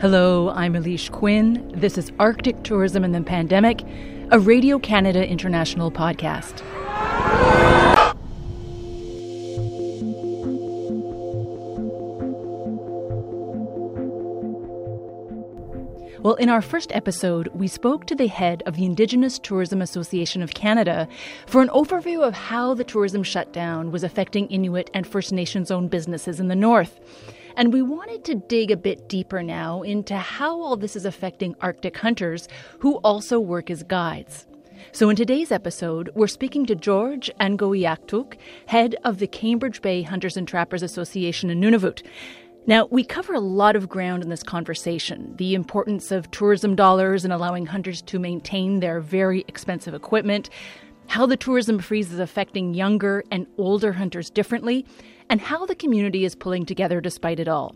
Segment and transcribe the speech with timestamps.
[0.00, 1.70] Hello, I'm Elise Quinn.
[1.74, 3.82] This is Arctic Tourism and the Pandemic,
[4.30, 6.62] a Radio Canada International podcast.
[16.22, 20.40] Well, in our first episode, we spoke to the head of the Indigenous Tourism Association
[20.40, 21.08] of Canada
[21.44, 25.90] for an overview of how the tourism shutdown was affecting Inuit and First Nations owned
[25.90, 26.98] businesses in the North.
[27.60, 31.54] And we wanted to dig a bit deeper now into how all this is affecting
[31.60, 34.46] Arctic hunters who also work as guides.
[34.92, 40.38] So, in today's episode, we're speaking to George Angohiatok, head of the Cambridge Bay Hunters
[40.38, 42.02] and Trappers Association in Nunavut.
[42.66, 47.24] Now, we cover a lot of ground in this conversation the importance of tourism dollars
[47.24, 50.48] and allowing hunters to maintain their very expensive equipment,
[51.08, 54.86] how the tourism freeze is affecting younger and older hunters differently,
[55.30, 57.74] and how the community is pulling together despite it all.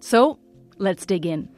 [0.00, 0.38] So,
[0.78, 1.50] let's dig in.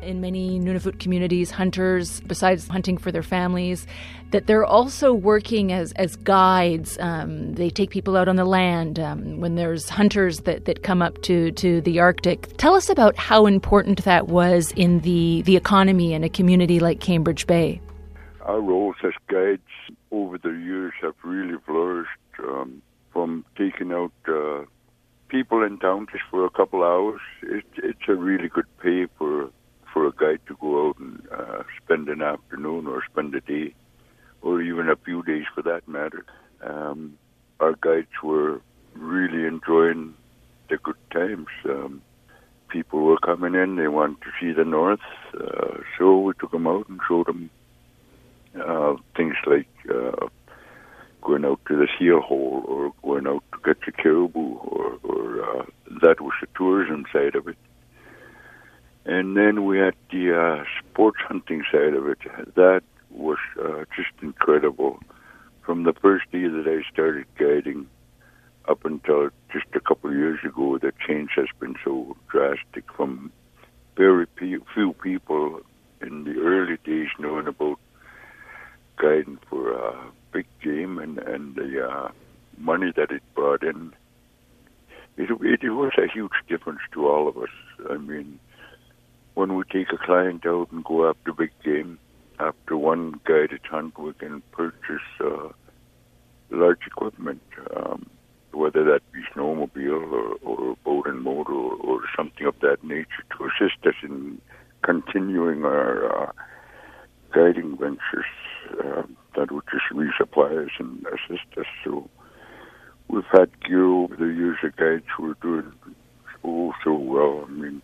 [0.00, 3.86] in many Nunavut communities, hunters, besides hunting for their families,
[4.30, 6.96] that they're also working as, as guides.
[6.98, 11.02] Um, they take people out on the land um, when there's hunters that, that come
[11.02, 12.56] up to, to the Arctic.
[12.56, 17.00] Tell us about how important that was in the, the economy in a community like
[17.00, 17.78] Cambridge Bay.
[18.48, 19.60] Our roles as guides
[20.10, 22.80] over the years have really flourished um,
[23.12, 24.64] from taking out uh,
[25.28, 27.20] people in town just for a couple hours.
[27.42, 29.50] It, it's a really good pay for
[29.92, 33.74] for a guide to go out and uh, spend an afternoon or spend a day,
[34.40, 36.24] or even a few days for that matter.
[36.62, 37.18] Um,
[37.60, 38.62] our guides were
[38.94, 40.14] really enjoying
[40.70, 41.48] the good times.
[41.66, 42.00] Um,
[42.70, 45.04] people were coming in; they wanted to see the north,
[45.38, 47.50] uh, so we took them out and showed them
[48.54, 50.26] uh, things like uh,
[51.22, 55.42] going out to the seal hole or going out to get the caribou, or, or
[55.42, 55.64] uh,
[56.02, 57.56] that was the tourism side of it.
[59.04, 62.18] And then we had the uh, sports hunting side of it.
[62.54, 65.00] That was uh, just incredible.
[65.62, 67.86] From the first day that I started guiding
[68.68, 73.32] up until just a couple of years ago, the change has been so drastic from
[73.96, 75.60] very few people
[76.00, 77.77] in the early days knowing about
[79.00, 82.08] guiding for a big game and, and the uh,
[82.58, 83.92] money that it brought in.
[85.16, 85.30] It,
[85.62, 87.48] it, was a huge difference to all of us.
[87.90, 88.38] I mean,
[89.34, 91.98] when we take a client out and go after big game,
[92.38, 95.48] after one guided hunt, we can purchase uh,
[96.50, 97.42] large equipment,
[97.76, 98.08] um,
[98.52, 103.24] whether that be snowmobile or, or boat and motor or, or something of that nature
[103.36, 104.40] to assist us in
[104.82, 106.32] continuing our uh,
[107.34, 108.24] guiding ventures
[109.38, 111.66] that would just resupply and assist us.
[111.84, 112.10] So
[113.08, 115.72] we've had over the of guides who are doing
[116.42, 117.44] so, so well.
[117.46, 117.82] I mean,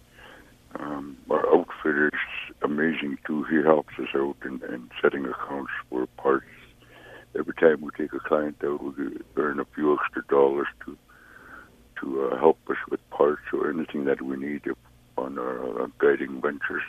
[0.80, 3.44] um, our outfitter is amazing too.
[3.44, 6.46] He helps us out in, in setting accounts for parts.
[7.38, 10.96] Every time we take a client out, we earn a few extra dollars to
[12.00, 14.62] to uh, help us with parts or anything that we need
[15.16, 16.82] on our guiding ventures.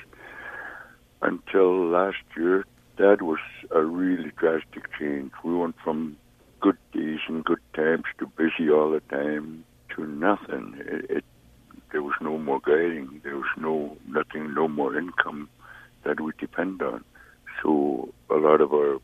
[1.22, 2.66] Until last year,
[2.98, 3.40] that was
[3.72, 5.32] a really drastic change.
[5.44, 6.18] We went from
[6.62, 10.76] good days and good times to busy all the time to nothing.
[10.80, 11.24] It, it
[11.92, 13.22] there was no more guiding.
[13.24, 15.50] There was no nothing, no more income
[16.04, 17.04] that we depend on.
[17.62, 19.00] So a lot of our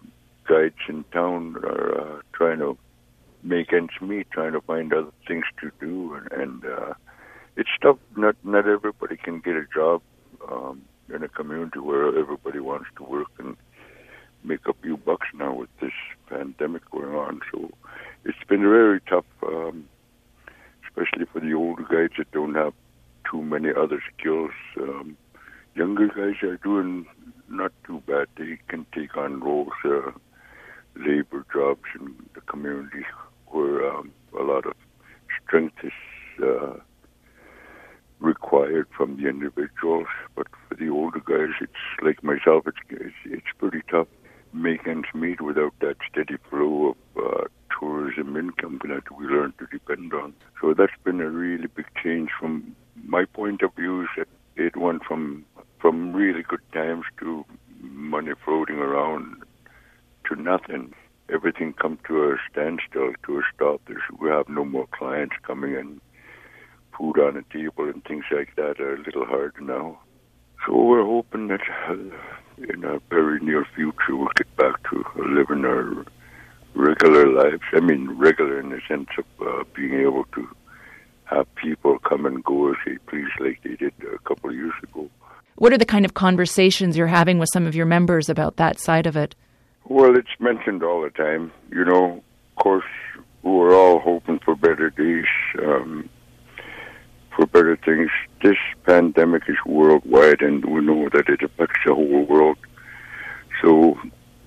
[0.47, 2.77] guides in town are uh, trying to
[3.43, 6.93] make ends meet, trying to find other things to do, and, and uh,
[7.55, 7.97] it's tough.
[8.15, 10.01] Not not everybody can get a job
[10.49, 10.81] um,
[11.13, 13.55] in a community where everybody wants to work and
[14.43, 15.91] make a few bucks now with this
[16.29, 17.41] pandemic going on.
[17.51, 17.71] So
[18.25, 19.25] it's been very tough.
[19.45, 19.87] Um,
[20.91, 22.73] especially for the older guys that don't have
[23.29, 24.51] too many other skills.
[24.77, 25.17] Um,
[25.75, 27.05] younger guys are doing
[27.49, 28.27] not too bad.
[28.37, 30.11] They can take on roles, uh,
[30.95, 33.05] labor jobs in the community
[33.47, 34.73] where um, a lot of
[35.45, 35.91] strength is
[36.43, 36.75] uh,
[38.19, 40.07] required from the individuals.
[40.35, 41.71] But for the older guys, it's
[42.01, 42.65] like myself.
[42.67, 44.07] It's it's, it's pretty tough
[44.53, 47.43] making ends meet without that steady flow of uh,
[47.79, 50.33] tourism income that we learn to depend on.
[50.59, 54.07] So that's been a really big change from my point of view.
[54.55, 55.45] It went from
[55.79, 57.43] from really good times to
[57.79, 59.43] money floating around
[60.29, 60.93] to nothing.
[61.33, 63.81] Everything come to a standstill, to a stop.
[63.87, 66.01] There's, we have no more clients coming in.
[66.97, 69.99] Food on the table and things like that are a little harder now.
[70.65, 71.95] So we're hoping that uh,
[72.69, 76.05] in a very near future we'll get back to living our
[76.73, 77.63] regular lives.
[77.73, 80.47] I mean, regular in the sense of uh, being able to
[81.25, 84.73] have people come and go as they please, like they did a couple of years
[84.83, 85.09] ago.
[85.55, 88.79] What are the kind of conversations you're having with some of your members about that
[88.79, 89.35] side of it?
[89.85, 91.51] Well, it's mentioned all the time.
[91.71, 92.23] You know,
[92.57, 92.85] of course,
[93.43, 95.25] we're all hoping for better days,
[95.59, 96.09] um,
[97.35, 98.09] for better things.
[98.43, 102.57] This pandemic is worldwide, and we know that it affects the whole world.
[103.61, 103.97] So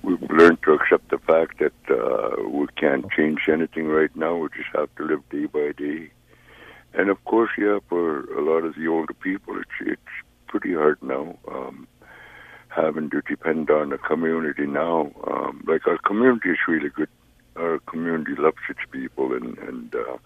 [0.03, 4.35] we've learned to accept the fact that uh, we can't change anything right now.
[4.35, 6.11] We just have to live day by day.
[6.93, 10.15] And of course, yeah, for a lot of the older people, it's it's
[10.47, 11.37] pretty hard now.
[11.51, 11.87] Um,
[12.69, 15.11] having to depend on the community now.
[15.27, 17.09] Um, like our community is really good.
[17.57, 20.17] Our community loves its people, and and uh,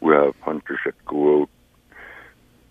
[0.00, 1.50] we have hunters that go out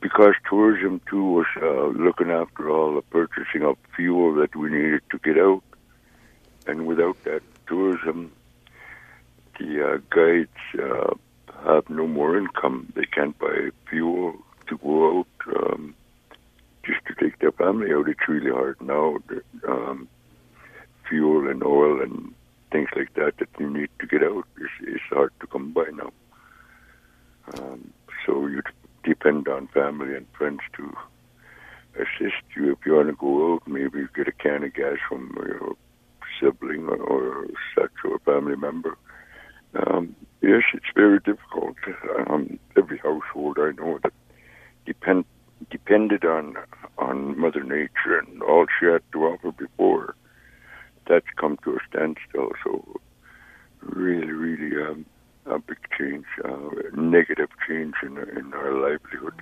[0.03, 5.01] because tourism too was uh, looking after all the purchasing of fuel that we needed
[5.09, 5.63] to get out,
[6.67, 8.29] and without that tourism,
[9.57, 11.13] the uh, guides uh,
[11.65, 12.91] have no more income.
[12.95, 14.35] They can't buy fuel
[14.67, 15.27] to go out.
[15.55, 15.95] Um,
[16.85, 19.17] just to take their family out, it's really hard now.
[19.65, 20.09] Um,
[21.07, 22.33] fuel and oil and
[22.73, 25.85] things like that that you need to get out is, is hard to come by
[25.93, 26.11] now.
[27.57, 27.93] Um,
[28.25, 28.61] so you
[29.03, 30.93] depend on family and friends to
[31.95, 32.71] assist you.
[32.71, 35.75] If you want to go out, maybe get a can of gas from your
[36.39, 38.97] sibling or, or such or a family member.
[39.75, 41.75] Um, yes, it's very difficult.
[42.27, 44.13] Um, every household I know that
[44.85, 45.25] depend
[45.69, 46.55] depended on
[46.97, 50.15] on Mother Nature and all she had to offer before,
[51.07, 52.51] that's come to a standstill.
[52.63, 52.99] So,
[53.81, 55.05] really, really um,
[55.45, 59.33] a big change, uh, negative change in in our livelihood.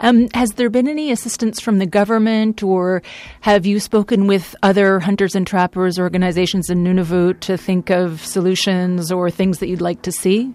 [0.00, 3.02] Um, has there been any assistance from the government, or
[3.40, 9.10] have you spoken with other hunters and trappers organizations in Nunavut to think of solutions
[9.10, 10.52] or things that you'd like to see?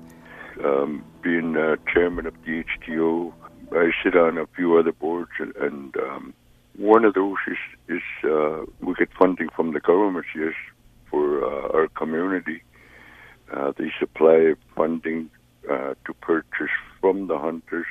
[0.63, 3.33] Um, being uh, chairman of the HTO,
[3.71, 6.33] I sit on a few other boards, and um,
[6.77, 7.57] one of those is,
[7.97, 10.53] is uh, we get funding from the government, yes,
[11.09, 12.63] for uh, our community.
[13.53, 15.29] Uh, they supply funding
[15.69, 16.71] uh, to purchase
[17.01, 17.85] from the hunters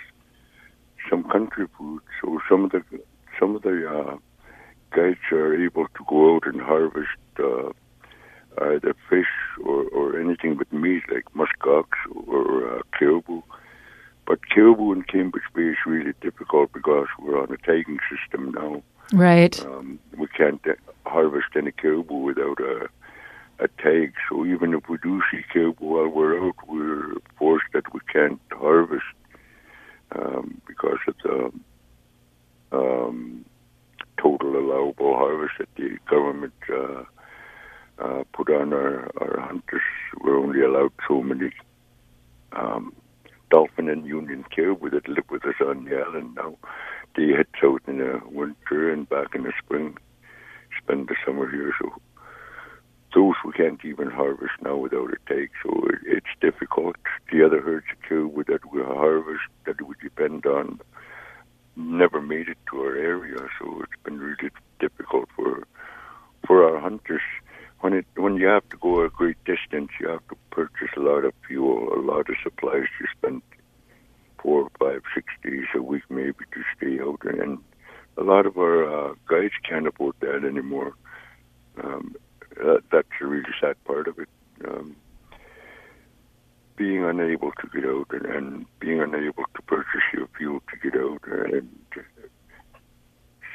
[1.08, 2.00] some country food.
[2.20, 2.82] So some of the
[3.38, 4.16] some of the uh,
[4.94, 7.70] guides are able to go out and harvest uh,
[8.62, 9.32] either fish
[9.64, 11.86] or, or anything with meat, like muskox
[12.26, 13.42] or uh, caribou.
[14.30, 18.80] But caribou in Cambridge Bay is really difficult because we're on a tagging system now.
[19.12, 19.60] Right.
[19.66, 20.74] Um, we can't uh,
[21.04, 22.88] harvest any caribou without a
[23.58, 24.14] a tag.
[24.28, 28.40] So even if we do see caribou while we're out, we're forced that we can't
[28.52, 29.02] harvest
[30.12, 31.52] um, because of the
[32.70, 33.44] um,
[34.16, 37.02] total allowable harvest that the government uh,
[37.98, 39.82] uh, put on our, our hunters.
[40.22, 41.50] We're only allowed so many
[42.52, 42.94] um,
[43.50, 46.56] Dolphin and Union caribou that live with us on the island now.
[47.16, 49.96] They head south in the winter and back in the spring,
[50.82, 51.72] spend the summer here.
[51.80, 51.90] So
[53.14, 56.96] those we can't even harvest now without a take, so it, it's difficult.
[57.32, 60.80] The other herds of caribou that we harvest, that we depend on,
[61.76, 65.66] never made it to our area, so it's been really difficult for
[66.46, 67.22] for our hunters.
[67.80, 71.00] When it when you have to go a great distance, you have to purchase a
[71.00, 72.88] lot of fuel, a lot of supplies.
[73.00, 73.42] You spend
[74.42, 77.58] four, five, six days a week maybe to stay out, and
[78.16, 80.92] a lot of our uh, guides can't afford that anymore.
[81.82, 82.14] Um,
[82.62, 84.28] uh, that's a really sad part of it.
[84.66, 84.96] Um,
[86.76, 90.98] being unable to get out and, and, being unable to purchase your fuel to get
[90.98, 91.20] out,
[91.52, 91.68] and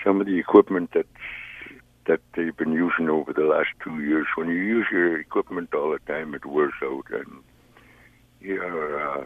[0.03, 1.07] some of the equipment that's
[2.05, 4.27] that they've been using over the last two years.
[4.35, 7.43] When you use your equipment all the time, it wears out, and
[8.41, 9.23] yeah, uh,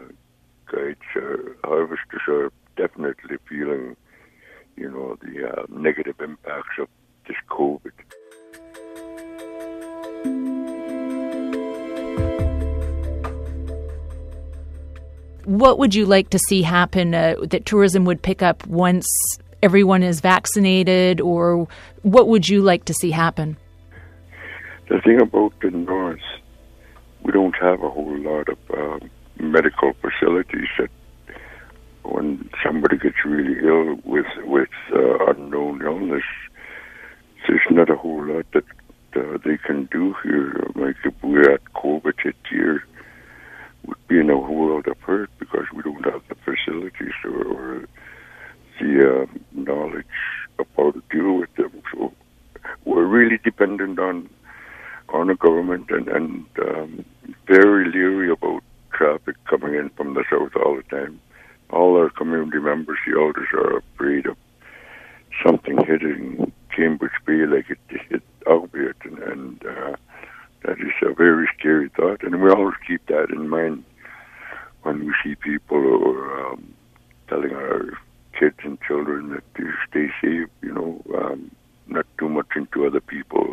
[0.70, 3.96] guides, uh, harvesters are definitely feeling,
[4.76, 6.88] you know, the uh, negative impacts of
[7.26, 7.92] this COVID.
[15.50, 19.08] what would you like to see happen uh, that tourism would pick up once
[19.62, 21.68] everyone is vaccinated, or
[22.02, 23.56] what would you like to see happen?
[24.88, 26.20] The thing about the north,
[27.22, 29.06] we don't have a whole lot of uh,
[29.38, 30.90] medical facilities that
[32.02, 36.24] when somebody gets really ill with with uh, unknown illness,
[37.46, 38.64] there's not a whole lot that
[39.16, 40.66] uh, they can do here.
[40.74, 42.84] Like if we had COVID hit here,
[43.84, 47.84] would be in a world of hurt because we don't have the facilities or, or
[48.80, 50.06] the uh, knowledge
[50.58, 51.82] of how to deal with them.
[51.92, 52.12] So
[52.84, 54.28] we're really dependent on
[55.10, 57.04] on the government and, and um,
[57.46, 61.20] very leery about traffic coming in from the south all the time.
[61.70, 64.36] All our community members, the elders, are afraid of
[65.44, 67.78] something hitting Cambridge Bay like it
[68.08, 69.96] hit Arviat, and, and uh,
[70.64, 72.22] that is a very scary thought.
[72.22, 73.84] And we always keep that in mind
[74.82, 76.74] when we see people or um,
[77.28, 77.98] telling our
[78.38, 81.50] kids and children that to stay safe, you know, um,
[81.86, 83.44] not too much into other people,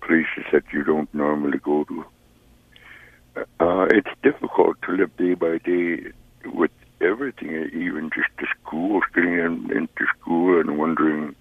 [0.00, 2.04] places that you don't normally go to.
[3.60, 6.12] Uh, it's difficult to live day by day
[6.44, 6.70] with
[7.00, 11.34] everything, even just the school, getting in, into school and wondering,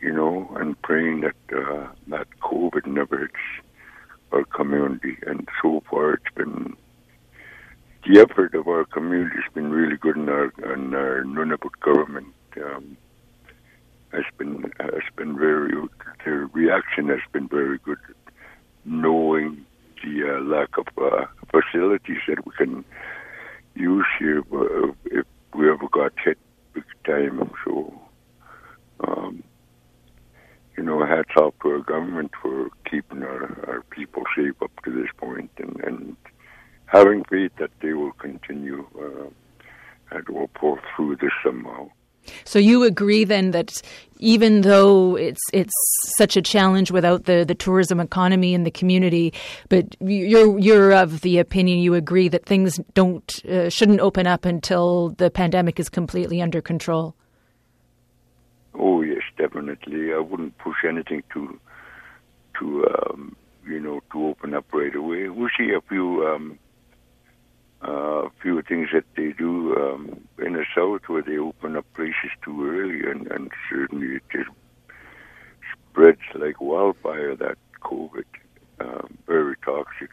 [0.00, 3.34] you know, and praying that uh, that COVID never hits
[4.32, 5.18] our community.
[5.26, 6.76] And so far, it's been
[8.06, 12.34] the effort of our community has been really good, and our and our Nunavut government
[12.64, 12.96] um,
[14.12, 15.72] has been has been very.
[16.24, 17.98] Their reaction has been very good,
[18.84, 19.64] knowing
[20.04, 22.84] the uh, lack of uh, facilities that we can
[23.74, 26.38] use here uh, if we ever got hit
[26.74, 27.50] big time.
[27.64, 27.92] So,
[29.06, 29.42] um,
[30.76, 34.90] you know, hats off to our government for keeping our, our people safe up to
[34.92, 36.16] this point and, and
[36.86, 39.28] having faith that they will continue uh,
[40.10, 41.90] and will pull through this somehow.
[42.44, 43.82] So you agree then that
[44.18, 45.72] even though it's it's
[46.16, 49.32] such a challenge without the, the tourism economy in the community,
[49.68, 54.44] but you're you're of the opinion you agree that things don't uh, shouldn't open up
[54.44, 57.14] until the pandemic is completely under control.
[58.74, 60.12] Oh yes, definitely.
[60.12, 61.58] I wouldn't push anything to
[62.58, 65.28] to um, you know to open up right away.
[65.28, 66.58] We'll see a few um,
[67.82, 72.30] uh, few things that they do um, in the south where they open up places
[72.44, 74.50] too early, and, and certainly it just
[75.90, 77.36] spreads like wildfire.
[77.36, 78.24] That COVID,
[78.80, 80.10] um, very toxic,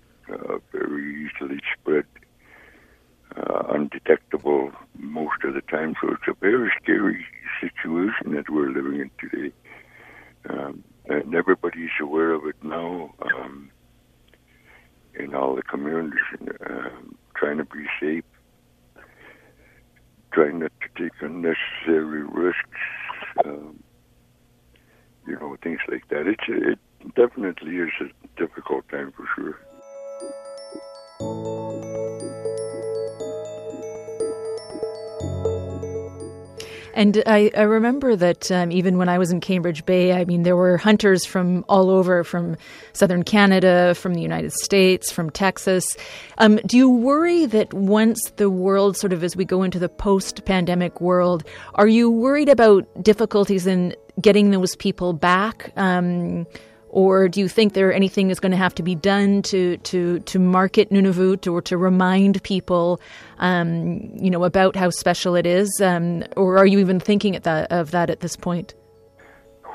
[36.95, 40.43] And I, I remember that um, even when I was in Cambridge Bay, I mean,
[40.43, 42.55] there were hunters from all over, from
[42.93, 45.97] southern Canada, from the United States, from Texas.
[46.37, 49.89] Um, do you worry that once the world, sort of as we go into the
[49.89, 55.73] post pandemic world, are you worried about difficulties in getting those people back?
[55.75, 56.47] Um,
[56.95, 60.19] or do you think there anything is going to have to be done to to
[60.19, 63.01] to market Nunavut or to remind people,
[63.39, 65.69] um, you know, about how special it is?
[65.81, 68.73] Um, or are you even thinking that, of that at this point?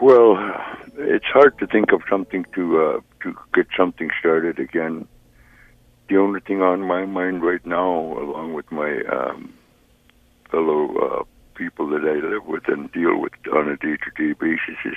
[0.01, 0.39] Well,
[0.97, 5.07] it's hard to think of something to uh, to get something started again.
[6.09, 9.53] The only thing on my mind right now, along with my um,
[10.51, 11.25] fellow uh,
[11.55, 14.97] people that I live with and deal with on a day-to-day basis, is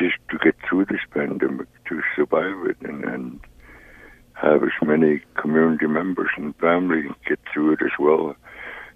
[0.00, 3.40] just to get through this pandemic, to survive it, and, and
[4.32, 8.34] have as many community members and family get through it as well.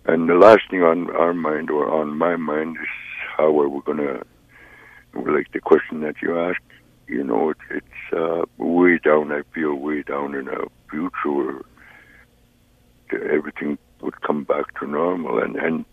[0.07, 2.89] And the last thing on our mind or on my mind is
[3.37, 4.25] how are we going to,
[5.15, 6.61] like the question that you asked,
[7.07, 11.63] you know, it, it's uh, way down, I feel way down in a future where
[13.31, 15.39] everything would come back to normal.
[15.43, 15.85] And, and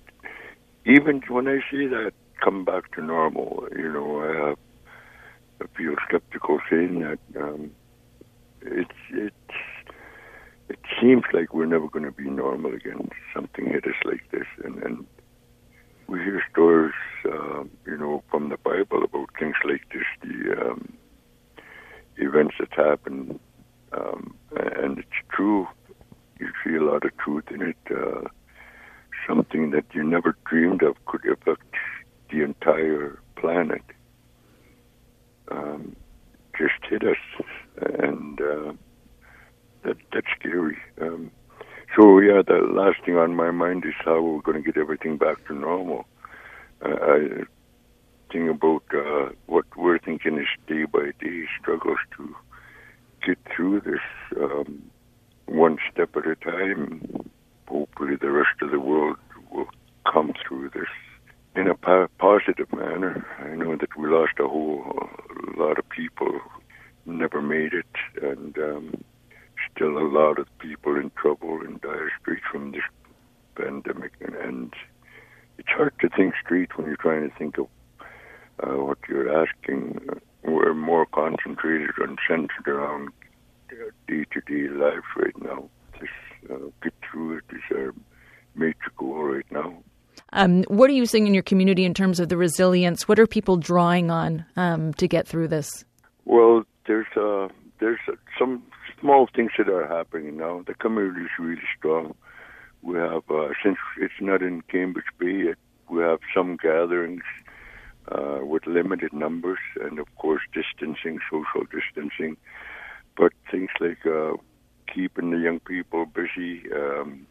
[0.86, 4.58] even when I see that, come back to normal, you know, I have
[5.76, 7.20] Feel skeptical saying that.
[7.40, 7.72] Um,
[8.62, 9.36] it's it's
[10.70, 13.10] it seems like we're never going to be normal again.
[13.34, 15.06] Something hit us like this, and and
[16.08, 16.94] we hear stories,
[17.26, 20.94] uh, you know, from the Bible about things like this, the um,
[22.18, 23.40] events that happen,
[23.94, 25.68] um, and it's true.
[26.40, 27.78] You see a lot of truth in it.
[27.90, 28.28] Uh,
[29.28, 31.76] something that you never dreamed of could affect
[32.32, 33.84] the entire planet
[35.52, 35.96] um,
[36.58, 37.46] just hit us,
[38.00, 38.74] and uh,
[39.84, 40.78] that that's scary.
[41.02, 41.32] Um,
[41.96, 45.18] so yeah, the last thing on my mind is how we're going to get everything
[45.18, 46.06] back to normal.
[46.84, 47.44] Uh, I
[48.32, 52.36] think about uh, what we're thinking is day by day struggles to
[53.26, 54.00] get through this
[54.40, 54.82] um,
[55.46, 57.30] one step at a time.
[57.68, 59.18] Hopefully, the rest of the world
[59.52, 59.70] will
[60.12, 60.90] come through this
[61.56, 63.26] in a positive manner.
[63.40, 65.10] I know that we lost a whole
[65.62, 66.40] a lot of people,
[67.06, 69.04] never made it, and um,
[69.74, 72.82] still a lot of people in trouble in dire straits from this
[73.56, 74.14] pandemic.
[74.22, 74.74] And, and
[75.58, 77.68] it's hard to think straight when you're trying to think of
[78.64, 80.00] uh, what you're asking.
[80.44, 83.10] We're more concentrated and centered around
[84.08, 85.70] day to day life right now.
[86.00, 87.94] Just uh, get through it is our
[88.56, 89.78] major goal right now.
[90.34, 93.08] Um, what are you seeing in your community in terms of the resilience?
[93.08, 95.84] What are people drawing on um, to get through this?
[96.26, 98.00] Well, there's uh, there's
[98.40, 98.64] some
[99.00, 100.64] small things that are happening now.
[100.66, 102.16] The community is really strong.
[102.82, 105.54] We have uh, since it's not in Cambridge Bay
[105.92, 107.24] we have some gatherings
[108.08, 112.38] uh, with limited numbers, and of course distancing, social distancing.
[113.18, 114.38] But things like uh,
[114.92, 116.64] keeping the young people busy.
[116.74, 117.28] Um,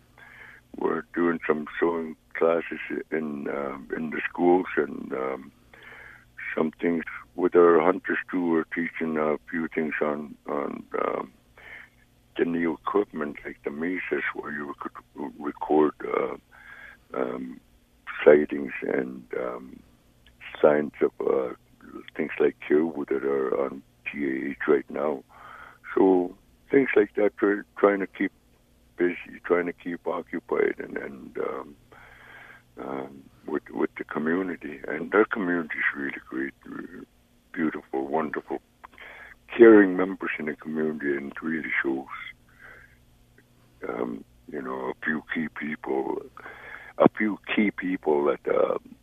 [0.79, 5.53] we're doing some sewing classes in uh, in the schools and um,
[6.57, 7.05] some things
[7.37, 8.51] with our hunters too.
[8.51, 11.33] We're teaching a few things on on um,
[12.39, 14.93] the new equipment like the mesas where you could
[15.39, 16.37] record uh,
[17.19, 17.61] um,
[18.25, 19.81] sightings and um,
[20.61, 21.55] signs of uh,
[22.17, 25.23] things like Caribou that are on TAH right now.
[25.95, 26.35] So
[26.71, 28.33] things like that, we're trying to keep
[29.01, 31.69] busy, trying to keep occupied, and and um,
[32.85, 34.81] um, with with the community.
[34.87, 36.55] And our community is really great,
[37.53, 38.61] beautiful, wonderful,
[39.57, 42.17] caring members in the community, and it really shows.
[43.89, 46.19] Um, you know, a few key people,
[46.99, 48.95] a few key people that um,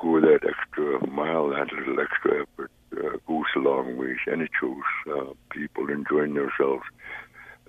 [0.00, 4.50] go that extra mile, that little extra effort uh, goes a long way, and it
[4.60, 6.84] shows uh, people enjoying themselves.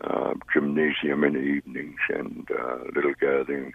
[0.01, 3.73] Uh, gymnasium in the evenings and uh, little gatherings.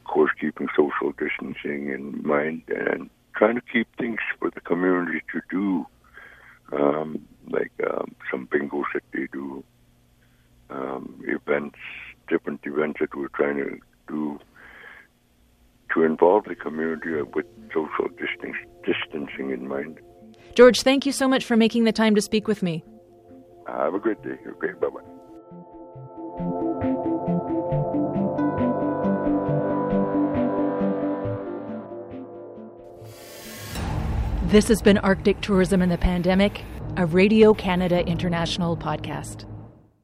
[0.00, 5.20] Of course, keeping social distancing in mind and trying to keep things for the community
[5.32, 5.86] to do,
[6.72, 9.62] um, like um, some bingos that they do,
[10.70, 11.78] um, events,
[12.28, 14.38] different events that we're trying to do
[15.92, 18.08] to involve the community with social
[18.84, 20.00] distancing in mind.
[20.54, 22.82] George, thank you so much for making the time to speak with me.
[23.72, 24.38] Have a good day.
[24.46, 25.00] Okay, bye bye.
[34.52, 36.62] This has been Arctic Tourism in the Pandemic,
[36.98, 39.46] a Radio Canada International podcast.